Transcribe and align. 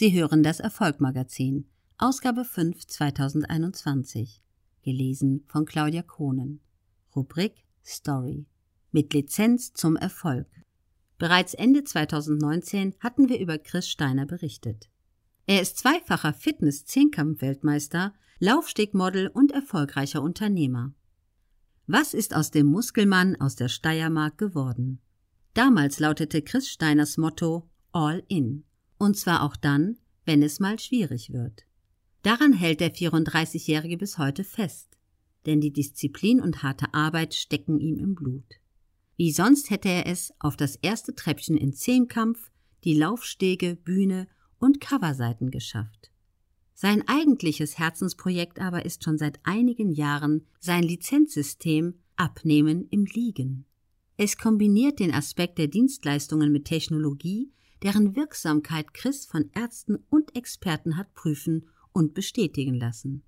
Sie 0.00 0.12
hören 0.12 0.44
das 0.44 0.60
Erfolgmagazin, 0.60 1.66
Ausgabe 1.96 2.44
5 2.44 2.86
2021. 2.86 4.44
Gelesen 4.82 5.42
von 5.48 5.64
Claudia 5.64 6.02
Kohnen. 6.02 6.60
Rubrik 7.16 7.64
Story. 7.84 8.46
Mit 8.92 9.12
Lizenz 9.12 9.72
zum 9.72 9.96
Erfolg. 9.96 10.46
Bereits 11.18 11.52
Ende 11.52 11.82
2019 11.82 12.94
hatten 13.00 13.28
wir 13.28 13.40
über 13.40 13.58
Chris 13.58 13.88
Steiner 13.88 14.24
berichtet. 14.24 14.88
Er 15.46 15.62
ist 15.62 15.78
zweifacher 15.78 16.32
Fitness-Zehnkampf-Weltmeister, 16.32 18.14
Laufstegmodel 18.38 19.26
und 19.26 19.50
erfolgreicher 19.50 20.22
Unternehmer. 20.22 20.92
Was 21.88 22.14
ist 22.14 22.36
aus 22.36 22.52
dem 22.52 22.66
Muskelmann 22.66 23.34
aus 23.40 23.56
der 23.56 23.66
Steiermark 23.66 24.38
geworden? 24.38 25.00
Damals 25.54 25.98
lautete 25.98 26.42
Chris 26.42 26.68
Steiners 26.68 27.16
Motto 27.16 27.68
All 27.90 28.22
in. 28.28 28.62
Und 28.98 29.16
zwar 29.16 29.42
auch 29.42 29.56
dann, 29.56 29.96
wenn 30.24 30.42
es 30.42 30.60
mal 30.60 30.78
schwierig 30.78 31.32
wird. 31.32 31.64
Daran 32.22 32.52
hält 32.52 32.80
der 32.80 32.94
34-Jährige 32.94 33.96
bis 33.96 34.18
heute 34.18 34.44
fest, 34.44 34.88
denn 35.46 35.60
die 35.60 35.72
Disziplin 35.72 36.40
und 36.40 36.62
harte 36.62 36.92
Arbeit 36.92 37.34
stecken 37.34 37.78
ihm 37.78 37.96
im 37.98 38.14
Blut. 38.14 38.56
Wie 39.16 39.32
sonst 39.32 39.70
hätte 39.70 39.88
er 39.88 40.06
es 40.06 40.32
auf 40.38 40.56
das 40.56 40.76
erste 40.76 41.14
Treppchen 41.14 41.56
in 41.56 41.72
Zehnkampf, 41.72 42.50
die 42.84 42.94
Laufstege, 42.94 43.76
Bühne 43.76 44.28
und 44.58 44.80
Coverseiten 44.80 45.50
geschafft. 45.50 46.10
Sein 46.74 47.02
eigentliches 47.08 47.78
Herzensprojekt 47.78 48.60
aber 48.60 48.84
ist 48.84 49.02
schon 49.02 49.18
seit 49.18 49.40
einigen 49.42 49.90
Jahren 49.90 50.46
sein 50.60 50.84
Lizenzsystem 50.84 51.94
Abnehmen 52.14 52.86
im 52.90 53.04
Liegen. 53.04 53.64
Es 54.16 54.36
kombiniert 54.36 55.00
den 55.00 55.12
Aspekt 55.12 55.58
der 55.58 55.68
Dienstleistungen 55.68 56.52
mit 56.52 56.64
Technologie, 56.64 57.50
deren 57.82 58.16
Wirksamkeit 58.16 58.94
Chris 58.94 59.26
von 59.26 59.50
Ärzten 59.54 59.98
und 60.10 60.36
Experten 60.36 60.96
hat 60.96 61.14
prüfen 61.14 61.66
und 61.92 62.14
bestätigen 62.14 62.74
lassen. 62.74 63.22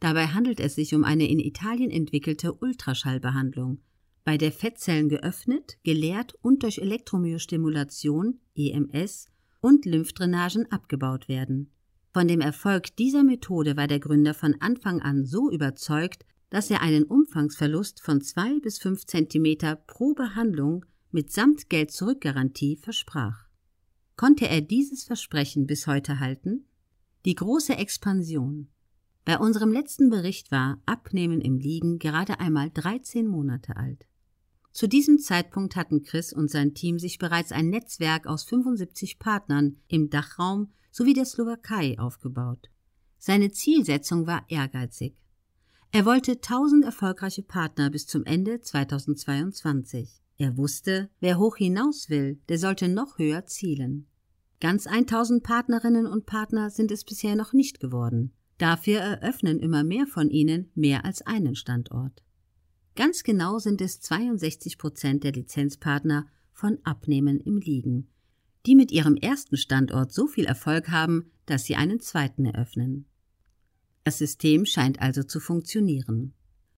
Dabei 0.00 0.28
handelt 0.28 0.60
es 0.60 0.74
sich 0.74 0.94
um 0.94 1.04
eine 1.04 1.28
in 1.28 1.38
Italien 1.38 1.90
entwickelte 1.90 2.52
Ultraschallbehandlung, 2.52 3.80
bei 4.24 4.36
der 4.36 4.52
Fettzellen 4.52 5.08
geöffnet, 5.08 5.78
geleert 5.84 6.34
und 6.42 6.62
durch 6.62 6.78
Elektromyostimulation 6.78 8.40
EMS 8.56 9.28
und 9.60 9.86
Lymphdrainagen 9.86 10.70
abgebaut 10.70 11.28
werden. 11.28 11.70
Von 12.12 12.28
dem 12.28 12.40
Erfolg 12.40 12.96
dieser 12.96 13.22
Methode 13.22 13.76
war 13.76 13.86
der 13.86 14.00
Gründer 14.00 14.34
von 14.34 14.56
Anfang 14.60 15.00
an 15.00 15.24
so 15.24 15.50
überzeugt, 15.50 16.24
dass 16.50 16.70
er 16.70 16.82
einen 16.82 17.04
Umfangsverlust 17.04 18.00
von 18.00 18.20
zwei 18.20 18.58
bis 18.60 18.78
fünf 18.78 19.06
Zentimeter 19.06 19.76
pro 19.76 20.14
Behandlung 20.14 20.84
mit 21.10 21.32
Samt-Geld-Zurück-Garantie 21.32 22.76
versprach. 22.76 23.45
Konnte 24.16 24.48
er 24.48 24.62
dieses 24.62 25.04
Versprechen 25.04 25.66
bis 25.66 25.86
heute 25.86 26.20
halten? 26.20 26.64
Die 27.26 27.34
große 27.34 27.76
Expansion. 27.76 28.68
Bei 29.26 29.38
unserem 29.38 29.70
letzten 29.70 30.08
Bericht 30.08 30.50
war 30.50 30.80
Abnehmen 30.86 31.42
im 31.42 31.58
Liegen 31.58 31.98
gerade 31.98 32.40
einmal 32.40 32.70
13 32.70 33.26
Monate 33.26 33.76
alt. 33.76 34.06
Zu 34.72 34.88
diesem 34.88 35.18
Zeitpunkt 35.18 35.76
hatten 35.76 36.02
Chris 36.02 36.32
und 36.32 36.50
sein 36.50 36.72
Team 36.72 36.98
sich 36.98 37.18
bereits 37.18 37.52
ein 37.52 37.68
Netzwerk 37.68 38.26
aus 38.26 38.44
75 38.44 39.18
Partnern 39.18 39.76
im 39.88 40.08
Dachraum 40.08 40.72
sowie 40.90 41.12
der 41.12 41.26
Slowakei 41.26 41.98
aufgebaut. 41.98 42.70
Seine 43.18 43.50
Zielsetzung 43.50 44.26
war 44.26 44.44
ehrgeizig. 44.48 45.14
Er 45.92 46.06
wollte 46.06 46.32
1000 46.32 46.86
erfolgreiche 46.86 47.42
Partner 47.42 47.90
bis 47.90 48.06
zum 48.06 48.24
Ende 48.24 48.62
2022. 48.62 50.22
Er 50.38 50.56
wusste, 50.56 51.08
wer 51.20 51.38
hoch 51.38 51.56
hinaus 51.56 52.10
will, 52.10 52.38
der 52.48 52.58
sollte 52.58 52.88
noch 52.88 53.18
höher 53.18 53.46
zielen. 53.46 54.06
Ganz 54.60 54.86
1000 54.86 55.42
Partnerinnen 55.42 56.06
und 56.06 56.26
Partner 56.26 56.70
sind 56.70 56.90
es 56.90 57.04
bisher 57.04 57.36
noch 57.36 57.52
nicht 57.52 57.80
geworden. 57.80 58.32
Dafür 58.58 59.00
eröffnen 59.00 59.60
immer 59.60 59.84
mehr 59.84 60.06
von 60.06 60.30
ihnen 60.30 60.70
mehr 60.74 61.04
als 61.04 61.22
einen 61.22 61.56
Standort. 61.56 62.22
Ganz 62.94 63.22
genau 63.22 63.58
sind 63.58 63.82
es 63.82 64.00
62 64.00 64.78
Prozent 64.78 65.24
der 65.24 65.32
Lizenzpartner 65.32 66.26
von 66.52 66.78
Abnehmen 66.84 67.38
im 67.40 67.58
Liegen, 67.58 68.08
die 68.64 68.74
mit 68.74 68.90
ihrem 68.90 69.16
ersten 69.16 69.58
Standort 69.58 70.12
so 70.12 70.26
viel 70.26 70.46
Erfolg 70.46 70.88
haben, 70.88 71.30
dass 71.44 71.64
sie 71.64 71.76
einen 71.76 72.00
zweiten 72.00 72.46
eröffnen. 72.46 73.06
Das 74.04 74.18
System 74.18 74.64
scheint 74.64 75.02
also 75.02 75.22
zu 75.22 75.40
funktionieren. 75.40 76.32